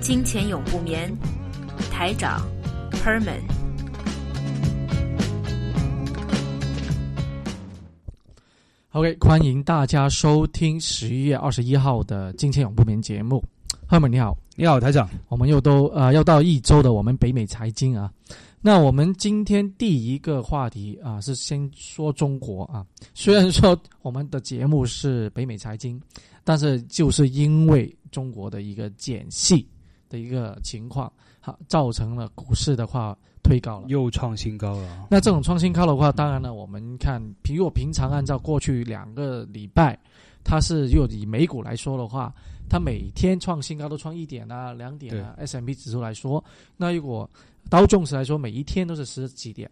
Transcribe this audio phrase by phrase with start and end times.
[0.00, 1.14] 金钱永不眠，
[1.90, 2.40] 台长
[2.90, 3.42] Herman。
[8.92, 13.44] OK，欢迎大家收听十一月二十一号的《金钱永不眠》节目。
[13.86, 15.06] Herman 你好，你好，台长。
[15.28, 18.10] 我们又都呃要到一周的我们北美财经啊。
[18.62, 22.86] 那我们今天第一个话题啊，是先说中国啊。
[23.12, 26.00] 虽然说我们的节目是北美财经，
[26.42, 29.66] 但是就是因为中国的一个减息
[30.10, 35.06] 的一个情况，好造成了股市的话推高了，又创新高了。
[35.10, 39.98] 那这种创新高的话，当然了，我们看，比如我平常按照过去两个礼拜，
[40.44, 42.34] 它是如果以美股来说的话，
[42.68, 45.34] 它每天创新高都创一点啊、两点啊。
[45.38, 46.44] S M P 指数来说，
[46.76, 47.28] 那如果
[47.68, 49.70] 刀重视来说，每一天都是十几点，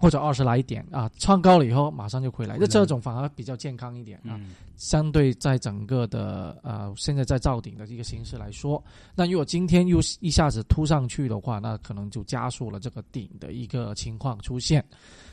[0.00, 4.40] 或者二十来点啊，创高了以后马上就回来，那这种反而比较健康一点啊。
[4.78, 8.82] 相对在整个的呃现在在造顶的一个形式来说，
[9.14, 14.82] 那如果今天又一下子突上去的话，那可能就加速了这个顶的一个情况出现。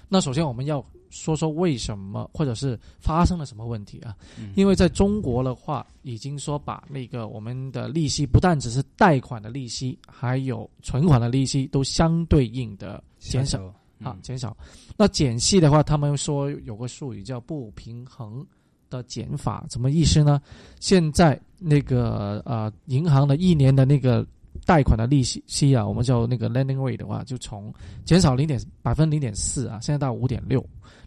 [0.09, 4.13] 那首先我们要说说为什么，或者是发生了什么问题啊？
[4.55, 14.55] 因为在中国的话，已经说把那个我们的利息，不但只是贷款的利息，还有存款的利息，都相对应的减少啊，减少。
[14.97, 18.45] 那减息的话，他们说有个术语叫不平衡
[18.89, 20.41] 的减法，什么意思呢？
[20.79, 24.25] 现在那个呃，银行的一年的那个。
[24.65, 27.71] 贷款的利息息啊，我们叫那个 lending rate 的话，就从
[28.03, 30.59] 减少零点百分零点四啊，现在到五点六，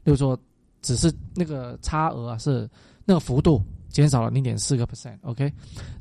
[0.04, 0.38] 就是说
[0.80, 2.70] 只是那个差额啊是
[3.04, 5.52] 那个幅度减少了零点四个 percent，OK。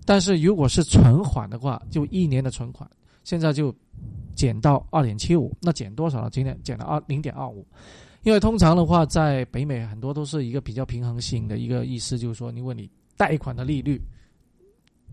[0.06, 2.90] 但是如果是存款的话，就一年的存款
[3.30, 3.72] 现在就
[4.34, 6.30] 减到二点七五，那减多少呢？
[6.32, 7.64] 今天减了二零点二五，
[8.24, 14.02] 因为通常的话，在北美很多都是一个比较平衡性的一个意思，就是说，如果你贷款的利率。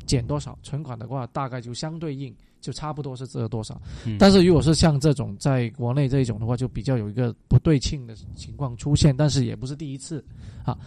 [0.05, 3.81] 减多少存款的话，大概就相对应就差不多是这个多少。
[4.19, 9.17] 但是如果是像这种在国内这一种的话，就比较有一个不对称的情况出现。
[9.17, 10.23] 但是也不是第一次
[10.67, 10.79] 啊。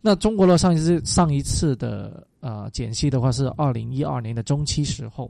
[0.00, 5.28] 那中国的上一次上一次的呃减息的话是二零一二年的中期时候。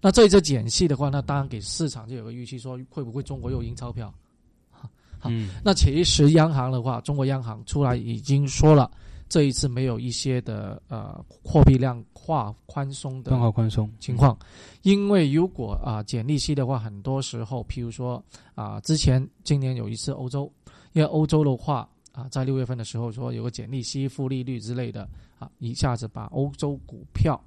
[0.00, 4.12] 那这一次减息的话，那当然给市场就有个预期，说会不会中国又印钞票？
[5.18, 5.30] 好，
[5.64, 8.90] 那其实央行的话，中国央行出来已经说了。
[9.26, 14.38] 这一次没有一些的呃货币量化宽松的量化宽松情况，
[14.82, 18.22] 因为如果啊减利息的话，很多时候，譬如说
[18.54, 20.52] 啊之前今年有一次欧洲，
[20.92, 25.08] 因为欧洲的话啊在六月份的时候说有个减利息、负利率之类的
[25.38, 27.42] 啊，一下子把欧洲股票哈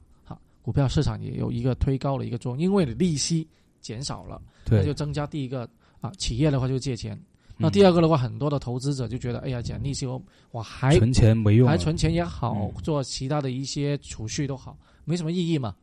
[0.68, 3.48] 股票市场也有一个推高的一个作用，因为你利息
[3.80, 5.66] 减少了，那就增加第一个
[6.02, 7.18] 啊企业的话就借钱。
[7.56, 15.74] 那第二个的话，很多的投资者就觉得，哎呀，减利息我我还存钱没用，还存钱也好，做其他的一些储蓄都好，没什么意义嘛。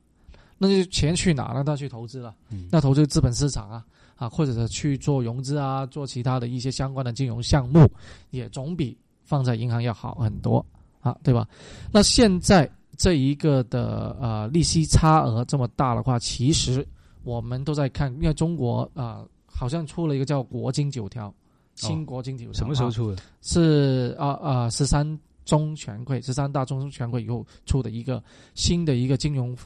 [0.59, 1.63] 那就钱去哪了？
[1.65, 2.35] 那去投资了。
[2.71, 7.91] 那投资资本市场啊，啊，或者是去做融资啊，做其他的一些相关的金融项目，
[8.33, 10.63] 也总比放在银行要好很多
[11.01, 11.49] 啊，对吧？
[11.91, 16.87] 那现在这一个的呃利息差额这么大的话，其实
[17.23, 21.33] 我们都在看，因为中国啊，好像出了一个叫国金九条。
[21.77, 23.21] 新国经济什么时候出的？
[23.43, 28.23] 是啊啊，十三中全会，十三大中全会以后出的一个
[28.55, 29.57] 新的一个金融，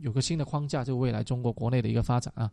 [0.00, 2.48] 有个新的框架，就未来中国国内的一个发展啊。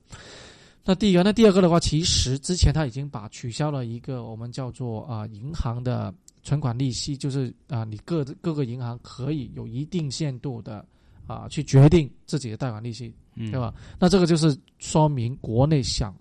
[0.83, 6.11] 那第一个，那第二个的话，其实之前他已经把取消了一个我们叫做啊银行的
[6.43, 10.85] 存款利息，就是啊你各各个银行可以有一定限度的
[11.25, 13.73] 啊去决定自己的贷款利息，对吧？
[13.97, 16.13] 那这个就是说明国内想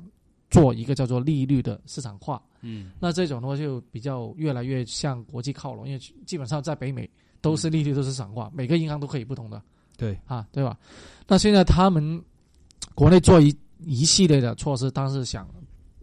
[0.49, 2.41] 做一个叫做利率的市场化。
[2.61, 7.11] 嗯，那这种的话就比较越来越向国际靠拢，因为基本上在北美
[7.41, 9.61] 都是利率都是散化，每个银行都可以不同的，
[9.97, 10.79] 对啊，对吧？
[11.27, 12.23] 那现在他们
[12.95, 15.49] 国内做一一系列的措施，当时想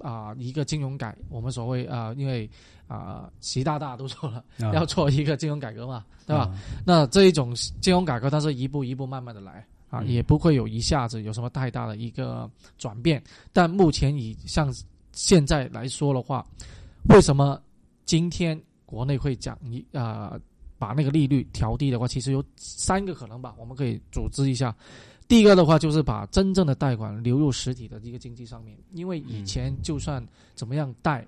[0.01, 2.50] 啊一个金融改，我们所谓啊，因为
[2.88, 4.44] 啊习大大都说了
[4.74, 6.51] 要做一个金融改革嘛，对吧？
[6.86, 13.24] 那这一种金融改革，它是一步一步慢慢的来啊，也不会有一下子有什么太大的一个转变，
[13.54, 14.74] 但目前以像。
[15.12, 16.45] 现在来说的话，
[17.10, 17.62] 为什么
[18.06, 20.40] 今天国内会讲一啊
[20.78, 24.74] 把那个利率调低的话，其实有三个可能吧，我们可以组织一下。
[25.30, 30.22] 第一个的话就是把真正的贷款流入实体的一个经济上面，因为以前就算
[30.56, 31.24] 怎么样贷，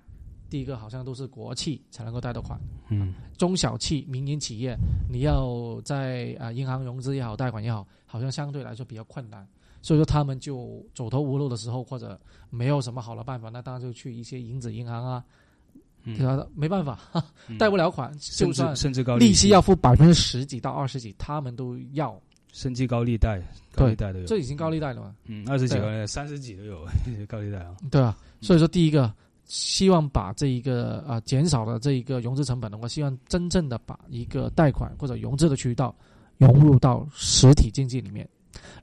[0.50, 2.60] 第一个好像都是国企才能够贷到款，
[2.90, 4.76] 嗯中小企、民营企业，
[5.08, 9.48] 你要在啊、银行融资也好，贷款也好，好像相对来说比较困难。
[9.84, 12.20] 所以说他们就走投无路的时候，或者
[12.50, 15.24] 没有什么好的办法，那当然就去一些银子银行啊，
[16.06, 16.44] 嗯对吧？
[16.56, 17.00] 没办法，
[17.48, 22.20] 嗯贷不了款，甚至就算甚至高利息要付百分之十几到二十几，他们都要。
[22.52, 23.42] 甚至高利贷，
[23.74, 25.16] 高利贷都有，这已经高利贷了嘛？
[25.26, 26.86] 嗯二十几对个、三十几都有
[27.28, 27.76] 高利贷啊。
[27.90, 29.14] 对啊，所以说第一个
[29.46, 35.96] 希望把这一个啊、减少了这一个融资成本的话，希望真正的把一个贷款或者融资的渠道
[36.38, 38.28] 融入到实体经济里面。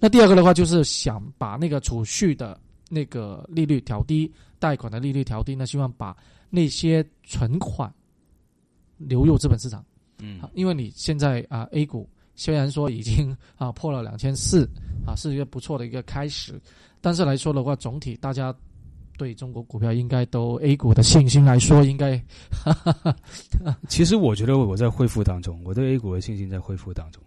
[0.01, 6.17] 那第二个的话，就是想把那个储蓄的那个利率调低，贷款的利率调低那，希望把
[6.49, 7.93] 那些存款
[8.97, 9.85] 流入资本市场。
[10.21, 14.65] 嗯啊，因为你现在啊、A 股虽然说已经啊 破了两千四
[15.05, 16.59] 啊，是一个不错的一个开始，
[17.01, 18.55] 但是来说的话，总体大家
[19.19, 22.23] 对中国股票应该都 A 股的信心来说，应该
[23.89, 27.21] 其实我觉得我在恢复当中，我对 A 股的信心在恢复当中。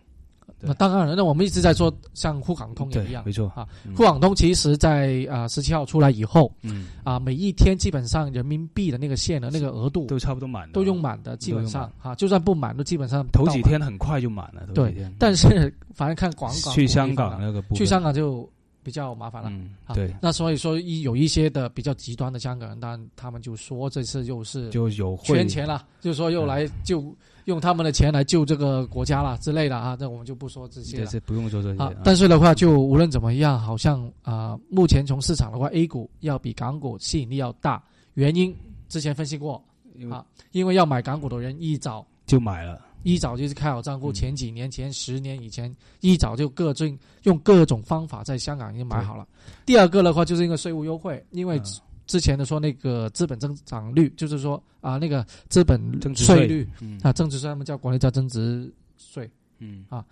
[0.61, 0.67] 对。
[0.67, 3.51] 那当然了，那我们一直在说像沪港通也一样，没错。
[3.55, 3.93] 啊嗯。
[3.95, 14.95] 沪港通其实在啊十七号出来以后嗯，啊，每一天基本上人民币的那个限的那个额度都差不多满了，都用满的，基本上哈、就算不满都基本上头几，天很快就满了，对。
[15.19, 18.49] 但是 反正看广港去香港那个，去香港就
[18.83, 19.49] 比较麻烦了。
[19.49, 19.93] 嗯，啊。
[19.93, 27.13] 对，那所以说一有一些的比较极端的香港人，当然他们就说这次又是就有会圈钱了，就是说又来救
[27.45, 31.05] 用他们的钱来救这个国家了之类的啊，那我们就不说这些了。
[31.05, 37.83] 这这不用说这些啊，但是的话，就无论怎么样，好像啊、目前从市场的话，A 股要比港股吸引力要大。
[38.15, 38.55] 原因
[38.89, 39.63] 之前分析过，
[40.09, 49.25] 啊因为要买港股的人一早就买了，一早就是开好账户，嗯前几年前十年以前一早就各种用各种方法在香港已经买好了。
[49.65, 51.63] 第二个的话，就是因为税务优惠，因为嗯
[52.11, 56.35] 之前的说那个资本增长率，就是说啊那个资本增值税。
[56.35, 56.99] 税率嗯。
[57.01, 59.31] 啊，增值税他们叫国内叫增值税。
[59.59, 59.85] 嗯。
[59.87, 60.03] 啊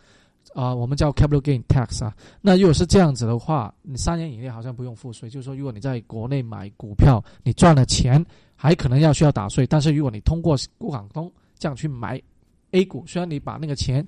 [0.56, 2.16] 啊，我们叫 capital gain tax 啊。
[2.40, 8.25] 那如果是这样子的话，你三年以内好像不用付税，就是说如果你在国内买股票，你赚了钱
[8.56, 12.19] 还可能要需要打税，但是如果你通过沪港通这样去买
[12.72, 14.07] A 股，虽然你把那个钱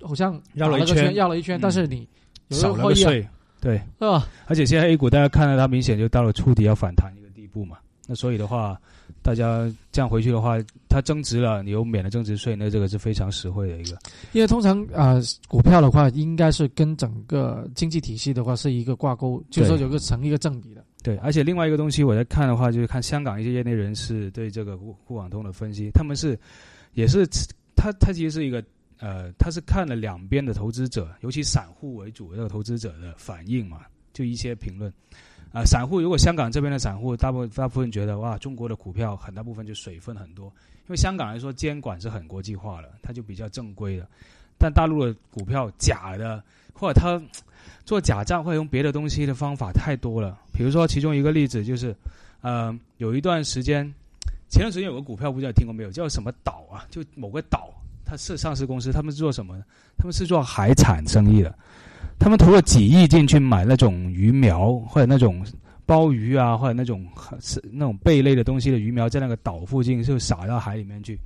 [0.00, 2.08] 好像绕了一圈绕了一圈，嗯但是你
[2.48, 3.28] 有少了个税，
[3.60, 4.28] 对，是吧？
[4.46, 8.78] 而且现在 A 股大家看到它明显就到了触底要反弹一个地步嘛，那所以的话，
[9.22, 10.56] 大家这样回去的话，
[10.88, 13.98] 它增值了，你又免了增值税，那这个是非常实惠的一个。
[14.32, 20.84] 因为通常啊、呃股票的话，应该是跟整个经济体系的话是一个挂钩，就是说有个成一个正比的。
[21.02, 26.38] 对，而且另外一个东西我在看的话，就是看香港一些业内人士对这个沪沪港通的分析，他们是
[26.94, 27.26] 也是
[27.76, 28.62] 它它其实是一个
[28.98, 33.82] 呃，他是看了两边的投资者，尤其散户为主的投资者的反应嘛，
[34.12, 34.92] 就一些评论。
[35.52, 44.06] 啊、散户如果香港这边的散户大部分大部分觉得哇，中国的股票很大部分就水分很多，因为香港来说监管是很国际化了，它就比较正规的。
[44.58, 46.42] 但大陆的股票假的，
[46.72, 47.20] 或者他
[47.84, 50.38] 做假账或者用别的东西的方法太多了。
[50.52, 51.94] 比如说，其中一个例子就是，
[52.40, 53.84] 呃，有一段时间，
[54.48, 56.86] 前段时间有个股票，不知道听过没有，叫什么岛啊？
[56.90, 57.70] 就某个岛，
[58.06, 59.64] 它是上市公司，他们是做什么呢？
[59.98, 61.52] 他们是做海产生意的，
[62.18, 65.44] 他们投了几亿进去买那种鱼苗或者那种
[65.84, 67.04] 鲍鱼啊，或者那种
[67.40, 71.18] 是那种贝类的东西的鱼苗，在那个岛附近就撒到海里面去。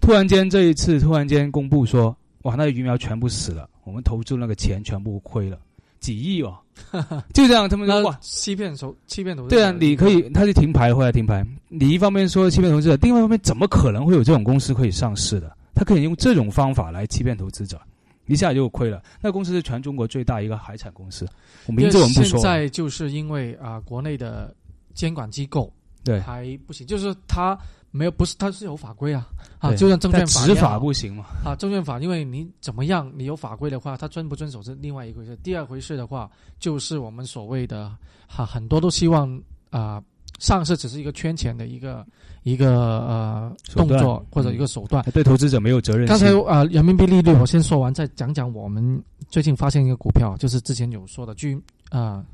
[0.00, 5.58] 突然间这一次突然间公布说，哇，那个鱼苗全部死了，我们投注那个钱全部亏了，
[6.00, 6.58] 几亿哦，
[7.32, 11.46] 就这样，他们说哇，欺骗手欺骗投资对啊，你可以，他就停牌了，后来停牌。
[11.68, 15.56] 你一方面说欺骗投资者，另外一方面怎么可能会有这种公司可以上市的？
[15.74, 17.80] 他可以用这种方法来欺骗投资者，
[18.26, 19.02] 一下就亏了。
[19.20, 21.26] 那公司是全中国最大一个海产公司，
[21.66, 22.40] 我名字我们不说现。
[22.40, 24.54] 在就是因为啊、国内的
[24.94, 25.72] 监管机构
[26.04, 27.58] 对，还不行，就是他
[27.90, 31.24] 没有不是他是有法规啊啊，就像证券法执法不行嘛。
[31.44, 35.36] 啊，证券法，因为你怎么样，你有法规的话，他遵不遵守是另外一回事。
[35.42, 37.94] 第二回事的话，就是我们所谓的
[38.26, 40.02] 哈、很多都希望啊、
[40.42, 42.04] 上市只是一个圈钱的一个
[42.42, 42.72] 一个
[43.06, 45.00] 呃动作或者一个手段。
[45.14, 46.18] 对投资者没有责任刚。
[46.18, 52.26] 才啊、人民币利率我先说完，再讲讲我们最近发现一个股票，就是之前有说的俊啊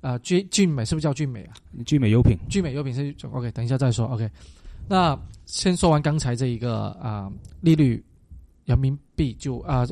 [0.00, 1.54] 啊俊俊美是不是叫俊美啊？
[1.86, 4.28] 聚美优品，聚美优品是 OK，等一下再说 OK。
[4.88, 7.30] 那先说完刚才这一个啊、
[7.60, 8.04] 利率，
[8.64, 9.86] 人民币就啊、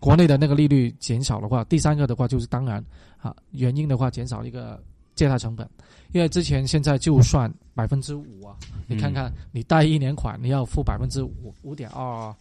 [0.00, 2.82] 国内的那个利率减少的话，第三个的话就是当然
[3.18, 4.82] 啊原因的话减少一个
[5.20, 5.68] 借贷成本，
[6.12, 12.34] 因为之前现在就算百分之五啊，你看看你贷一年款你要付百分之五五点二，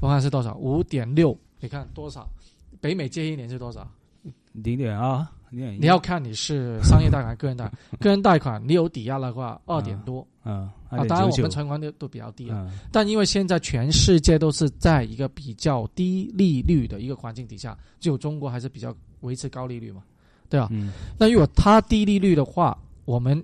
[0.00, 2.26] 我看是多少五点六，你看多少？
[2.80, 3.86] 北美借一年是多少？
[4.52, 7.78] 零点二，零你要看你是商业贷款、个人贷款。
[8.00, 10.26] 个人贷款你有抵押的话，二点多。
[10.44, 12.72] 嗯啊，当然我们存款率都比较低啊。
[12.90, 20.02] 但因为现在全世界都是在一个比较低利率的一个环境底下，只有中国还是比较维持高利率嘛，
[20.48, 20.68] 对吧？
[20.70, 20.92] 嗯。
[21.18, 23.42] 那如果它低利率的话，我们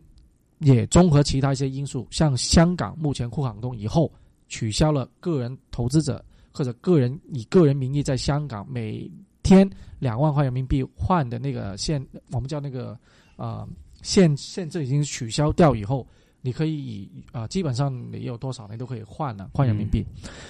[0.59, 4.11] 也综合其他一些因素，像香港目前沪港通以后
[4.49, 9.11] 取消了个人投资者或者个人以个人名义在香港每
[9.42, 12.99] 天两万块人民币换的那个限，我们叫那个
[13.37, 13.66] 呃
[14.02, 16.07] 限限制已经取消掉以后。
[16.42, 20.02] 你可以以啊，基本上你有多少你都可以换了，换人民币。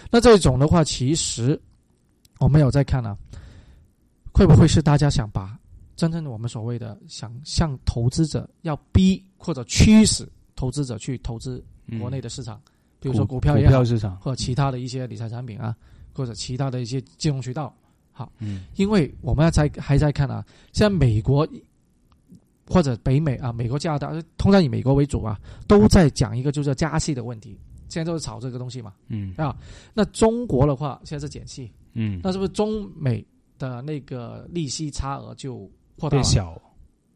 [0.09, 1.61] 那这种的话，其实
[2.39, 3.19] 我们有在看呢，
[4.33, 5.59] 会不会是大家想把
[6.01, 10.27] 真正的我们所谓的想向投资者要逼或者驱使
[10.57, 11.63] 投资者去投资
[11.99, 12.59] 国内的市场，
[12.99, 15.77] 比如说股票也好，市场或者其他的一些理财产品啊，
[16.15, 17.77] 或者其他的一些金融渠道。
[18.13, 20.43] 好，嗯，因为我们要在还在看啊，
[20.73, 21.47] 现在美国。
[22.73, 27.59] 或者北美啊，美国、加拿大，通常以美国为主啊，都在讲一个就是加息的问题。
[27.89, 29.57] 现在都是炒这个东西嘛，嗯啊，
[29.93, 33.27] 那中国的话现在是减息，嗯，那是不是中美
[33.59, 35.69] 的那个利息差额就
[36.01, 36.61] 扩大变小，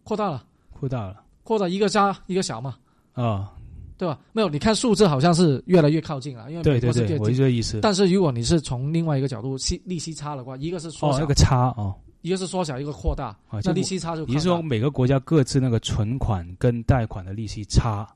[0.02, 2.76] 扩大了，扩大了，扩大一个加一个小嘛，
[3.14, 3.52] 啊，
[3.96, 4.18] 对吧？
[4.32, 7.80] 没有，你看数字好像是越来越靠近了，因为对对对，我这个意思。
[7.80, 11.94] 但是如果你是从另外一个角度，息利息差的话，一个是缩小那个差哦。
[12.22, 14.24] 一个是缩小，一个扩大，那利息差就。
[14.24, 18.08] 你是说每个国家各自那个存款跟贷款的利息差，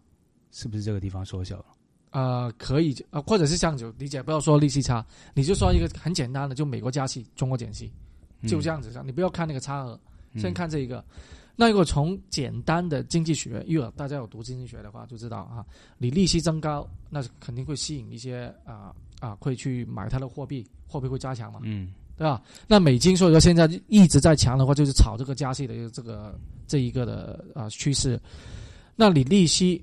[0.50, 1.64] 是不是这个地方缩小了？
[2.12, 7.92] 呃，可以啊，或者是这样子理解，不要说利息差，你就说一个很简单的，就美国加息，中国减息，
[8.46, 8.90] 就这样子。
[9.04, 10.00] 你不要看那个差额，
[10.37, 11.04] 先看这一个。
[11.56, 15.64] 那如果从简单的经济学，因为大家有读经济学的话，就知道啊，
[15.99, 21.61] 你利息增高，那肯定会吸引一些啊啊会去买它的货币，货币会加强嘛。
[21.62, 21.92] 嗯。
[22.16, 22.42] 对吧？
[22.66, 28.20] 那美金所以说现在一直在强的话，就是炒这个加息的这个这一个的啊趋势。
[28.97, 29.80] 那你利息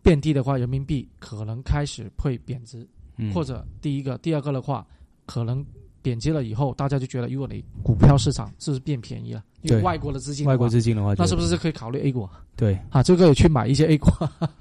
[0.00, 2.86] 变低的话，人民币可能开始会贬值，
[3.34, 4.86] 或者第一个、第二个的话，
[5.26, 5.66] 可能
[6.02, 9.42] 贬值了以后，大家就觉得，如果你股票市场是不是变便宜了？
[9.62, 12.28] 因为外国的资金，外国资金的话，那是不是可以考虑 A 股？
[12.56, 14.10] 对啊，这个也去买一些 A 股。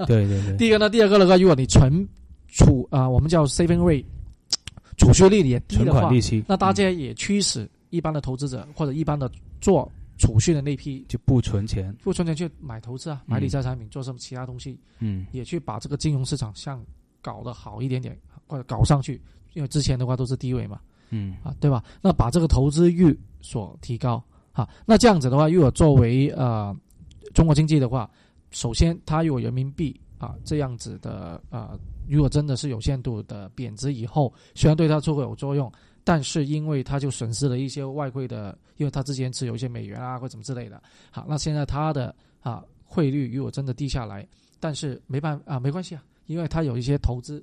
[0.06, 0.56] 对对对。
[0.58, 2.08] 第一个呢，第二个的话，如果你存
[2.48, 4.06] 储啊，我们叫 saving rate。
[4.98, 6.12] 储蓄率也低的话，
[6.46, 16.86] 那大家也驱使一般的投资者或者一般的做储蓄的那批就不存钱，不存钱去买投资啊，买理财产品，做什么其他东西，嗯，也去把这个金融市场像
[17.20, 19.20] 搞得好一点点，或者搞上去，
[19.54, 20.80] 因为之前的话都是低位嘛，
[21.12, 21.84] 嗯啊，对吧？
[22.01, 26.75] 那把这个投资欲所提高，啊，那这样子的话，如果作为呃
[27.34, 28.10] 中国经济的话，
[28.50, 31.77] 首先它有人民币啊这样子的啊。
[32.10, 35.72] 如果真的是有限度的贬值以后，虽然对它会有作用，
[36.03, 40.82] 但是因为它就损失了一些外汇的，因为它之前持有一些美元啊或怎么之类的。
[41.10, 44.27] 好，那现在它的啊汇率如果真的低下来，
[44.60, 47.41] 但是没办啊没关系啊，因为它有一些投资，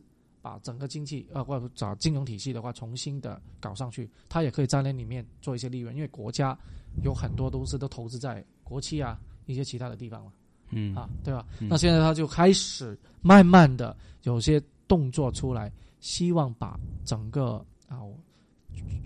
[0.49, 6.59] 把整个经济啊或者找金融体系的话重新的搞上去，它也可以在那里面做一些利润，因为国家
[7.03, 10.33] 有很多东西都投资在国企啊一些其他的地方了。
[10.71, 11.45] 嗯啊，对吧？
[11.61, 18.01] 那现在他就开始慢慢的有些动作出来，希望把整个啊，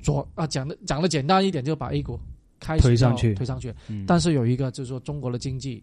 [0.00, 2.20] 做啊讲的讲的简单一点，就把 A 股
[2.60, 3.74] 开始推上去，推上去。
[4.06, 5.82] 但是有一个就是说，中国的经济，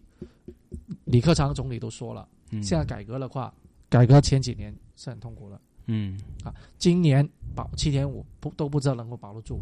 [1.04, 2.26] 李克强总理都说了，
[2.62, 3.52] 现在改革的话，
[3.90, 5.58] 改革前几年是很痛苦的。
[5.86, 9.58] 嗯啊，今年保七点五不都不知道能够保得住。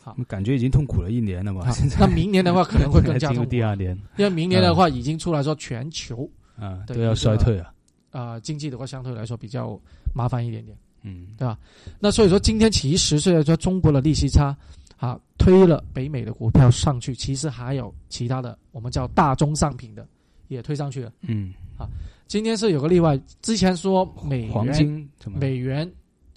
[0.00, 1.66] 好感觉已经痛苦了一年了嘛？
[1.98, 3.50] 那明年的话可能会更加痛苦。
[3.50, 7.72] 第二年，因为明年的话已经出来说全球啊都要衰退了。
[8.12, 9.78] 啊，经济的话相对来说比较
[10.14, 11.58] 麻烦一点点，嗯，对吧？
[11.98, 14.56] 那所以说今天其实虽然说中国的利息差
[14.96, 20.06] 啊推了北美的股票上去，其实还有其他的我们叫大宗商品的
[20.46, 21.12] 也推上去了。
[21.22, 21.88] 嗯，啊，
[22.26, 25.90] 今天是有个例外，之前说美黄金美元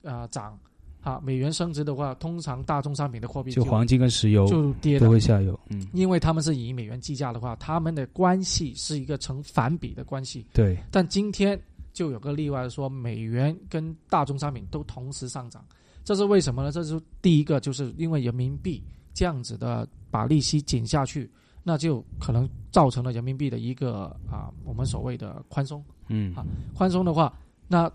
[0.03, 0.58] 啊涨。
[1.01, 10.46] 啊，美元升值的话，通常大宗商品的货币就黄金跟石油就跌都会下游，嗯，因为他们是以美元计价的话，他们的关系是一个成反比的关系。
[10.53, 11.58] 对，但今天
[11.93, 15.63] 就有个例外，说美元跟大宗商品都同时上涨，
[16.03, 16.69] 这是为什么呢？
[16.69, 21.31] 这是第一个，就是因为人民币这样子的把利息减下去，
[21.69, 27.31] 那就可能造成了人民币的一个啊，我们所谓的宽松，嗯，啊，宽松的话，
[27.67, 27.91] 那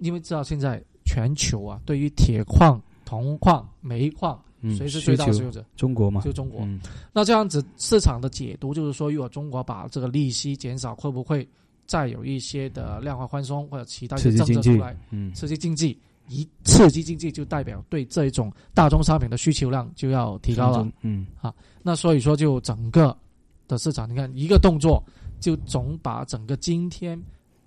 [0.00, 0.82] 因为知道现在。
[1.08, 4.36] 全球啊，对于铁矿、铜矿、煤矿，
[4.76, 5.64] 谁是最大使用者？
[5.76, 6.66] 中国嘛，就中国。
[7.12, 11.48] 那这样子市场的解读就是说，如果中国把这个利息减少，会不会
[11.86, 15.96] 再有一些的量化宽松或者其他一些政策出来，嗯，刺激经济？
[16.28, 20.88] 一刺激经济，就代表对这一种大宗商品的需求量就要提高了。
[21.02, 23.16] 嗯，啊，那所以说就整个
[23.68, 25.02] 的市场，你看一个动作
[25.40, 27.20] 就总把整个今天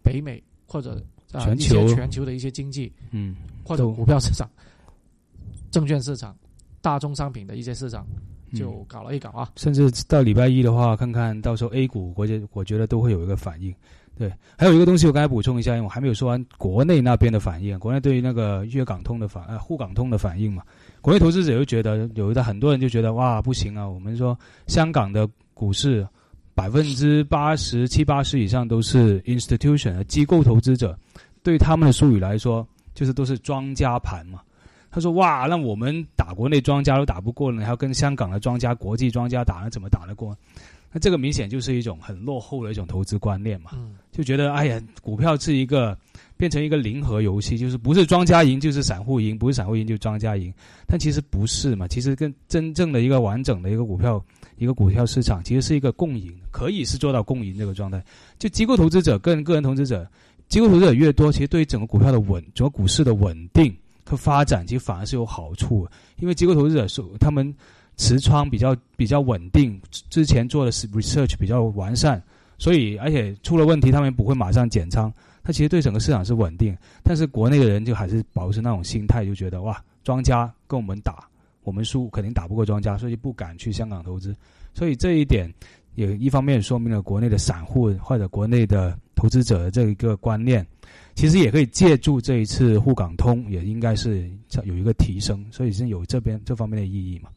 [0.04, 1.01] 北美或者
[1.32, 4.50] 啊全球一些全球的一些经济嗯，或者股票市场、
[5.72, 6.36] 证券市场、
[6.82, 8.06] 大宗商品的一些市场
[8.51, 9.51] 嗯就搞了一搞啊。
[9.56, 13.74] 甚至到礼拜一的话，看看到时候 A 股，我觉我觉得都会有一个反应。
[14.20, 17.80] 对，还有一个东西我刚才补充一下，因为我还没有说完国内那边的反应。
[17.80, 20.62] 国内对于那个粤港通的反呃沪港通的反应嘛，
[21.00, 26.06] 国内投资者就觉得有的很多人就觉得哇不行啊，我们说香港的股市
[26.54, 31.00] 百分之八十七八十以上都是 institution 机构投资者，
[31.42, 34.42] 对他们的术语来说，就是都是庄家盘嘛。
[34.92, 40.36] 他说：“哇，那我们打国内庄家都打不过了，还要跟香港的庄家、国际庄家打，那怎么打得过？
[40.91, 45.98] 那这个明显就是一种很落后的一种投资观念嘛，嗯，就觉得哎呀，股票是一个
[46.36, 50.51] 变成一个零和游戏，就是不是庄家赢就是散户赢，不是散户赢就是庄家赢。
[50.88, 54.24] 但其实不是嘛，其实跟真正的一个完整的一个股票
[54.58, 58.03] 一个股票市场，其实是一个共赢，可以是做到共赢这个状态。
[58.39, 60.10] 就机构投资者跟个人投资者，
[60.48, 63.75] 机构投资者越多，其实对于整个股票的稳，整个股市的稳定。
[64.05, 67.53] 和发展其实反而是有好处的，因为机构投资者是他们
[68.00, 69.79] 持仓比较比较稳定，
[70.10, 72.24] 之前做的是 research 比较完善，
[72.58, 75.13] 所以而且出了问题他们不会马上减仓，
[75.44, 76.75] 它其实对整个市场是稳定。
[77.03, 81.27] 但是国内的人就还是保持那种心态，就觉得哇，庄家跟我们打，
[81.63, 84.34] 我们输肯定打不过庄家，所以不敢去香港投资。
[84.74, 85.53] 所以这一点
[85.96, 90.65] 也一方面说明了国内的散户或者国内的投资者的这一个观念。
[91.15, 94.32] 其实也可以借助这一次沪港通，也应该是
[94.63, 97.29] 有一个提升，所以是有这边这方面的意义嘛。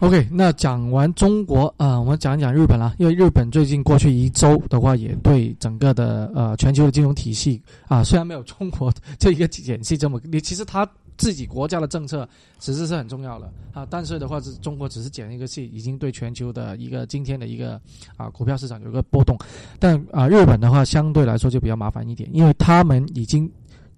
[0.00, 2.94] ，OK，那讲完中国啊、我们讲一讲日本了。
[2.98, 17.80] 因为日本最近过去一周的话，也对整个的呃全球的金融体系啊，虽然没有中国这一个体系这么，你其实它自己国家的政策其实是很重要的啊，但是的话是中国只是减一个息，已经对全球的一个今天的一个
[18.16, 19.38] 啊股票市场有个波动，
[19.78, 23.50] 但啊日本的话相对来说就比较麻烦一点，因为他们已经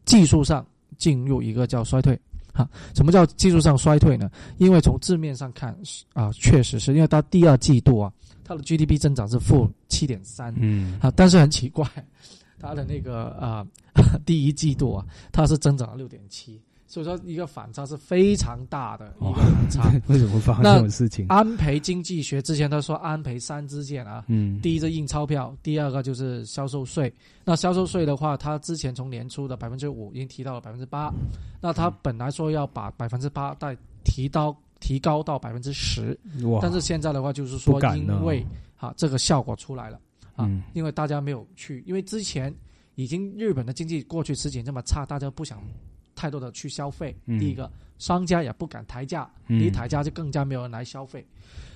[0.05, 0.65] 技术上
[0.99, 2.19] 进入一个叫衰退。
[2.57, 4.31] 哈，什么叫技术上衰退呢？
[4.59, 5.77] 因为从字面上看
[6.15, 11.87] 啊，确实是因为它第二季度啊，它的 GDP 增长是负七点三，嗯啊，但是很奇怪，
[12.59, 13.67] 它的那个啊
[14.25, 19.93] 第一季度啊，它是增长了六点七，所以说一个反差是非常大的一个反差。
[20.09, 21.27] 为什么发生这种事情？
[21.29, 27.13] 安培经济学之前他说安培三支箭啊，嗯，第一是印钞票，第二个就是销售税。
[27.45, 31.13] 那销售税的话，他之前从年初的百分之五已经提到了百分之八，
[31.61, 36.61] 那他本来说要把百分之八再提到提高到百分之十，哇！
[36.63, 38.45] 但是现在的话就是说，因为
[38.77, 39.99] 啊这个效果出来了
[40.35, 42.55] 啊，嗯、因为大家没有去，因为之前
[42.95, 45.63] 已经日本的经济过去十几年这么差，大家不想
[46.17, 47.17] 太多的去消费。
[47.27, 51.25] 嗯、第一个，商家也不敢抬价，嗯、你一抬价就更加没有人来消费。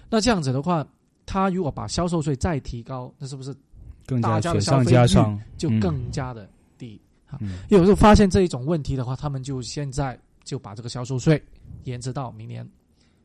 [0.08, 0.84] 那这样子的话，
[1.24, 3.54] 他如果把销售税再提高，那是不是
[4.04, 7.00] 更大家的消费欲就更加的低？
[7.68, 11.40] 有时候发现这一种问题的话，他们就现在就把这个销售税
[11.84, 12.68] 延迟到明年。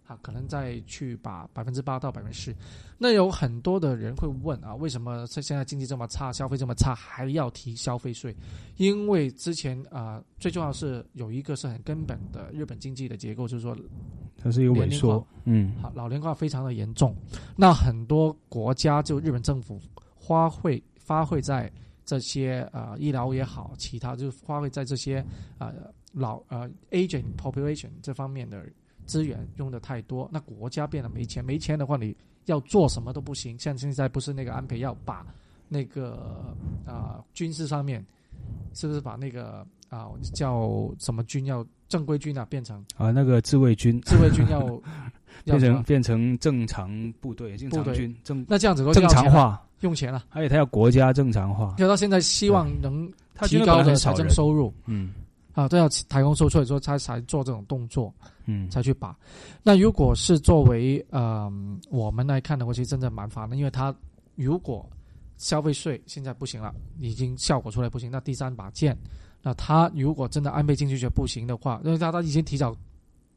[0.08, 2.56] 啊，可能再去把百分之八到百分之十，
[2.98, 8.36] 那有很多的人会问啊，为什么现在经济这么差，消费这么差，还要提消费税？
[8.78, 13.76] 因为之前啊、呃，最重要是有一个是很根本的日本经济的结构，就是说
[14.38, 17.15] 它是一个萎缩，嗯，好，老龄化非常的严重，
[17.56, 19.82] 那很多国家就日本政府
[20.13, 21.72] 花费花费在
[22.06, 25.18] 这些啊、呃、医疗也好，其他就花费在这些
[25.58, 28.63] 啊、呃、老呃 aging population 这方面的。
[29.06, 32.15] 资源用的太多，那国家变得没钱，没钱的话，你
[32.46, 33.58] 要做什么都不行。
[33.58, 35.26] 像现在不是那个安倍要把
[35.68, 38.06] 那个啊、呃、军事上面，
[38.74, 44.62] 是不是把那个啊、呃、叫什么军要正规军啊变成啊那个自卫军，自卫军要
[45.46, 49.62] 变成变成正常部队，正常军正那这样子都正常化。
[49.82, 53.12] 用钱了，而且他要国家正常化，就他现在希望能
[53.44, 55.13] 提高的财政收入，嗯。
[55.56, 58.13] 啊，都要抬供收，所以说他才做这种动作，
[58.46, 59.18] 嗯，才去把。
[59.63, 61.52] 那如果是作为呃
[61.89, 63.96] 我们来看的话，其实真的蛮烦的，因为他
[64.36, 64.86] 如果
[65.38, 68.98] 消费税现在不行了，已经效果出来不行，那第三把剑，
[69.41, 72.76] 那他如果真的安倍经济学不行的话，因为他他已经提早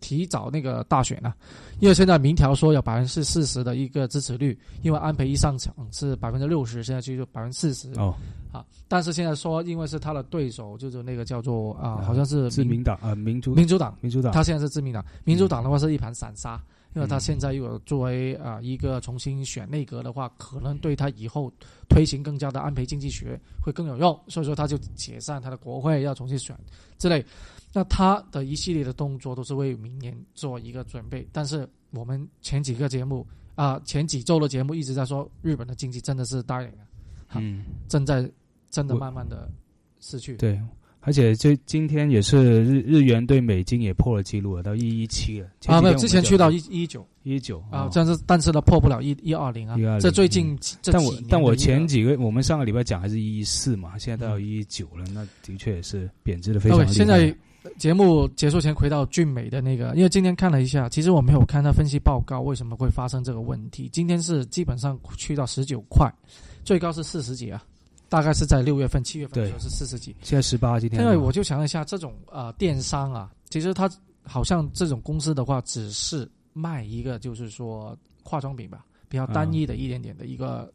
[0.01, 1.35] 提早那个大选了，
[1.79, 8.15] 因为现在民调说有百分之四十的一个支持率，因为安倍一上场是百分之六十，现在就百分之四十哦。
[8.53, 16.61] 啊，但是现在说，因为是他的对手，就是那个叫做啊，好像是自民党啊，民主民主党，民主党，他现在是自民党，民主党的话是一盘散沙，
[16.95, 21.53] 因为他现在又有作为啊一个重新选内阁的话，可能对他以后
[21.89, 26.57] 推行更加的安倍经济学会更有用，所以说他就解散他的国会，要重新选
[26.99, 27.25] 之类。
[27.71, 31.29] 那他的一系列的动作都是为明年做一个准备。
[31.31, 36.73] 但是我们前几个节目啊，前几周的节目一直在说日本的经济真的是 dying
[37.29, 38.29] 啊，嗯，正在
[38.71, 39.51] 真的慢慢的
[40.01, 40.37] 失去。
[40.37, 40.61] 对。
[41.01, 45.49] 而且这今天也是日日元对美金也破了记录了，到一一七了。
[45.67, 49.77] 啊，没有，之前去到一一九一九啊，但是但是呢破不了一一二零啊。
[50.01, 56.93] 这最近但我但我前几个我们上个礼拜讲还是一一四嘛，现在到一一九了，那的确也是贬值的非常厉害。
[56.93, 57.35] 现在
[57.79, 63.89] 节目结束前回到俊美的那个，因为今天看了一下，其实我没有看他分析报告，为什么会发生这个问题？
[63.93, 66.13] 今天是基本上去到十九块，
[66.65, 67.63] 最高是四十几啊。
[68.09, 70.81] 大概是在六月份、七月份的时候是四十几，现在十八。
[70.81, 73.91] 今天因为我就想一下，这种呃电商啊，其实它
[74.23, 80.73] 好像这种公司的话，只是卖一个就是说化妆品吧，比较单一的一点点的一个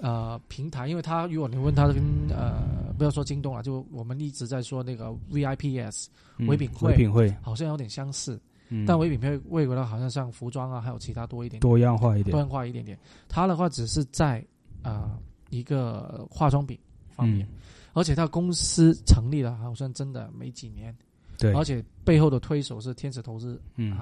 [0.00, 0.86] 呃平台。
[0.86, 1.96] 因为它如果你问它跟
[2.30, 6.06] 呃不要说京东了，就我们一直在说那个 VIPS
[6.46, 8.40] 唯品会，唯品会好像有点相似，
[8.86, 12.96] 但唯品会为了好像像服装啊，还有其他多一点，多样化一点，多样化一点点。
[13.28, 14.44] 它的话只是在
[14.82, 15.18] 啊。
[15.50, 16.78] 一个化妆品
[17.14, 17.46] 方面，
[17.92, 20.94] 而且他公司成立了好像真的没几年，
[21.38, 23.96] 对，而且背后的推手是天使投资，嗯，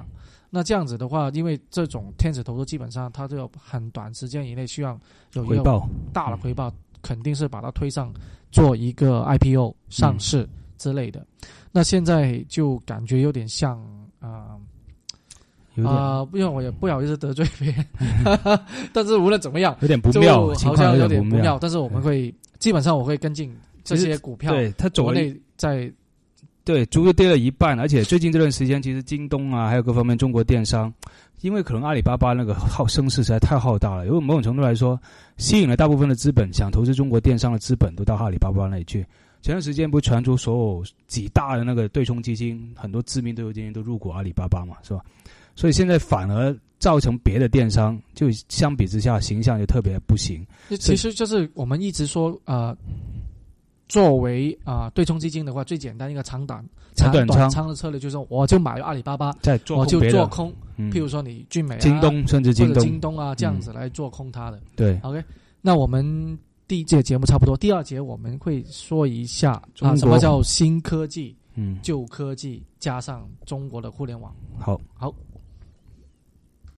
[0.51, 4.99] 那这样子的话，因为这种天使投资基本上它都要很短时间以内需要
[5.33, 5.89] 有回报。
[6.13, 8.13] 大的回报，肯定是把它推上
[8.51, 11.27] 做一个 IPO 上市之类的。
[11.73, 13.81] 那现在就感觉有点像
[14.21, 14.54] 啊。
[15.83, 17.85] 啊，不用我也不好意思得罪别人，
[18.93, 21.59] 但是无论怎么样，有点不妙，好像有点不妙。
[21.61, 25.91] 但是我们会基本上我会跟进这些股票，对它国内在
[26.65, 30.93] 对足足跌了一半，而且最近这段时间，其实京东啊，还有各方面中国电商，
[31.41, 34.99] 因为可能阿里巴巴那个号声势实在太浩大了，因为某种程度来说，
[35.37, 39.05] 吸引了大部分的资本想投资中国电商的资本都到阿里巴巴那里去。
[39.43, 45.05] 前段时间不是传出所有几大的那个对冲基金，很多知名对冲基金都入股阿里巴巴嘛，是吧？
[45.57, 50.47] 所以现在反而造成别的电商就相比之下形象就特别不行。
[50.79, 52.77] 其实就是我们一直说，呃，
[53.89, 56.65] 作为啊对冲基金的话，最简单一个长短
[56.95, 60.53] 长短仓的策略就是，我就买阿里巴巴，再做我就做空。
[60.91, 64.61] 譬如说你俊美、京东甚至京东、京东啊这样子来做空它的。
[64.75, 65.23] 对，OK。
[65.63, 71.35] 那我们第一节节目差不多，第二节我们会说一下啊什么叫新科技。
[71.57, 75.15] 嗯，旧科技加上中国的互联网，好，好。